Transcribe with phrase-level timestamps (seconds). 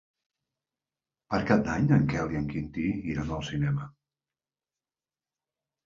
[1.33, 3.89] Per Cap d'Any en Quel i en Quintí iran al cinema.